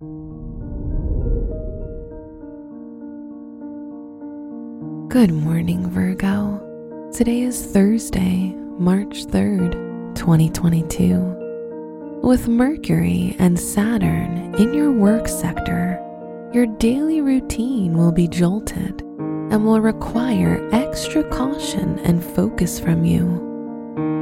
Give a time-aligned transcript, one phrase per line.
[0.00, 0.06] Good
[5.32, 7.10] morning, Virgo.
[7.12, 9.72] Today is Thursday, March 3rd,
[10.14, 12.20] 2022.
[12.22, 16.00] With Mercury and Saturn in your work sector,
[16.54, 23.26] your daily routine will be jolted and will require extra caution and focus from you.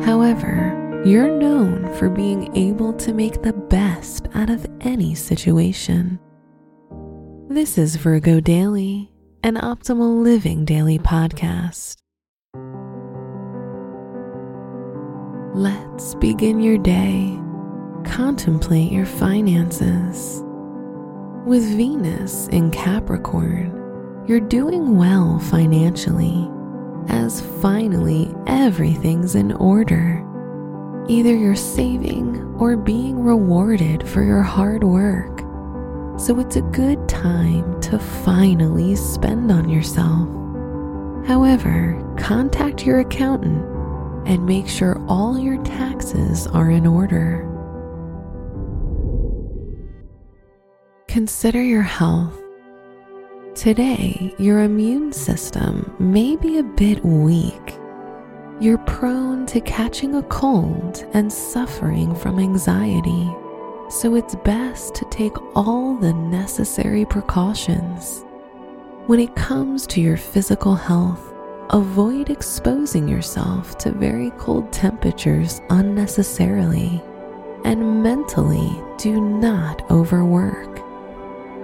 [0.06, 6.18] However, you're known for being able to make the best out of any situation.
[7.48, 9.10] This is Virgo Daily
[9.46, 11.94] an optimal living daily podcast.
[15.54, 17.38] Let's begin your day.
[18.04, 20.42] Contemplate your finances.
[21.46, 23.72] With Venus in Capricorn,
[24.26, 26.50] you're doing well financially,
[27.08, 30.26] as finally everything's in order.
[31.08, 35.46] Either you're saving or being rewarded for your hard work
[36.18, 40.26] so it's a good time to finally spend on yourself.
[41.26, 43.62] However, contact your accountant
[44.26, 47.42] and make sure all your taxes are in order.
[51.06, 52.42] Consider your health.
[53.54, 57.78] Today, your immune system may be a bit weak.
[58.58, 63.30] You're prone to catching a cold and suffering from anxiety
[63.88, 68.24] so it's best to take all the necessary precautions.
[69.06, 71.32] When it comes to your physical health,
[71.70, 77.02] avoid exposing yourself to very cold temperatures unnecessarily,
[77.64, 80.80] and mentally do not overwork.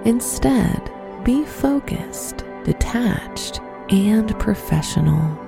[0.05, 0.91] Instead,
[1.23, 5.42] be focused, detached, and professional.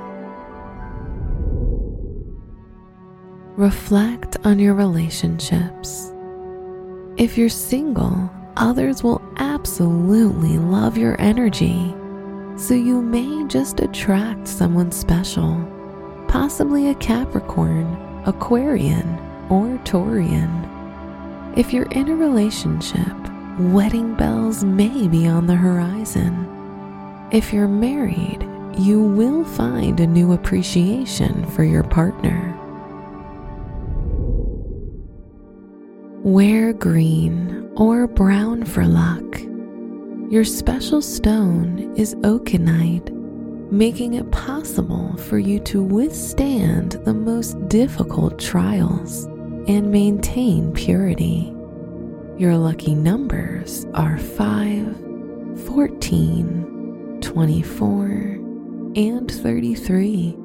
[3.57, 6.11] Reflect on your relationships
[7.17, 11.95] if you're single, others will absolutely love your energy,
[12.57, 15.55] so you may just attract someone special,
[16.27, 17.85] possibly a Capricorn,
[18.25, 19.07] Aquarian,
[19.49, 21.57] or Taurian.
[21.57, 23.15] If you're in a relationship,
[23.57, 26.49] wedding bells may be on the horizon.
[27.31, 28.45] If you're married,
[28.77, 32.54] you will find a new appreciation for your partner.
[36.25, 39.39] Wear green or brown for luck.
[40.31, 43.11] Your special stone is okenite,
[43.71, 49.25] making it possible for you to withstand the most difficult trials
[49.67, 51.53] and maintain purity.
[52.39, 54.97] Your lucky numbers are 5,
[55.67, 58.05] 14, 24,
[58.95, 60.44] and 33.